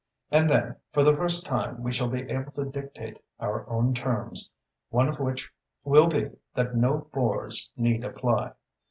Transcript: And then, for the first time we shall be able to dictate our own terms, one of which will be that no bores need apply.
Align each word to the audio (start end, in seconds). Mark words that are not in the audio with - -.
And 0.31 0.49
then, 0.49 0.77
for 0.91 1.03
the 1.03 1.15
first 1.15 1.45
time 1.45 1.83
we 1.83 1.93
shall 1.93 2.07
be 2.09 2.27
able 2.27 2.51
to 2.53 2.65
dictate 2.65 3.17
our 3.39 3.69
own 3.69 3.93
terms, 3.93 4.51
one 4.89 5.07
of 5.07 5.19
which 5.19 5.51
will 5.83 6.07
be 6.07 6.31
that 6.55 6.75
no 6.75 7.07
bores 7.13 7.69
need 7.77 8.03
apply. 8.03 8.53